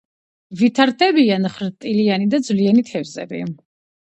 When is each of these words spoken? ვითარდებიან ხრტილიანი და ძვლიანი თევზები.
ვითარდებიან 0.61 1.45
ხრტილიანი 1.57 2.27
და 2.35 2.41
ძვლიანი 2.49 2.85
თევზები. 2.91 3.45